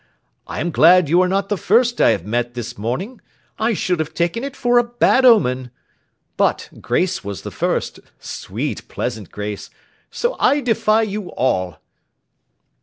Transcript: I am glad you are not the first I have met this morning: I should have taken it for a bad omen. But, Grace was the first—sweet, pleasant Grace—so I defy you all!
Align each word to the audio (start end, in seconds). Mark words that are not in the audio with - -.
I 0.47 0.59
am 0.61 0.71
glad 0.71 1.09
you 1.09 1.21
are 1.21 1.27
not 1.27 1.49
the 1.49 1.57
first 1.57 2.01
I 2.01 2.09
have 2.09 2.25
met 2.25 2.55
this 2.55 2.75
morning: 2.75 3.21
I 3.59 3.75
should 3.75 3.99
have 3.99 4.15
taken 4.15 4.43
it 4.43 4.55
for 4.55 4.79
a 4.79 4.83
bad 4.83 5.25
omen. 5.25 5.69
But, 6.37 6.69
Grace 6.81 7.23
was 7.23 7.43
the 7.43 7.51
first—sweet, 7.51 8.87
pleasant 8.87 9.29
Grace—so 9.31 10.35
I 10.39 10.59
defy 10.59 11.03
you 11.03 11.29
all! 11.33 11.77